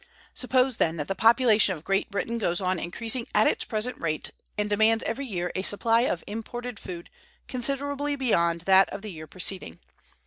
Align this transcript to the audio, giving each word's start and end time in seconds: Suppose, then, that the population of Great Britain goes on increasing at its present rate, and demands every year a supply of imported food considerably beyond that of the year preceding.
Suppose, 0.33 0.77
then, 0.77 0.95
that 0.97 1.07
the 1.07 1.13
population 1.13 1.75
of 1.75 1.83
Great 1.83 2.09
Britain 2.09 2.39
goes 2.39 2.59
on 2.59 2.79
increasing 2.79 3.27
at 3.35 3.45
its 3.45 3.65
present 3.65 3.99
rate, 3.99 4.31
and 4.57 4.67
demands 4.67 5.03
every 5.03 5.27
year 5.27 5.51
a 5.53 5.61
supply 5.61 6.01
of 6.07 6.23
imported 6.25 6.79
food 6.79 7.11
considerably 7.47 8.15
beyond 8.15 8.61
that 8.61 8.89
of 8.89 9.03
the 9.03 9.11
year 9.11 9.27
preceding. 9.27 9.77